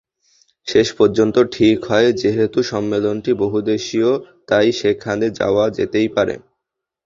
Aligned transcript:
শেষ 0.67 0.87
পর্যন্ত 0.93 1.35
ঠিক 1.51 1.77
হয়, 1.85 2.09
যেহেতু 2.13 2.59
সম্মেলনটি 2.63 3.31
বহুদেশীয়, 3.33 4.11
তাই 4.47 4.67
সেখানে 4.71 5.25
যাওয়া 5.39 5.65
যেতেই 5.77 6.09
পারে। 6.15 6.35